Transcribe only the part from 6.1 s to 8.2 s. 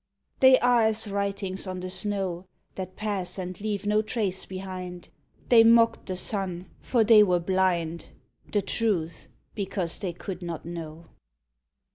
sun, for they were blind,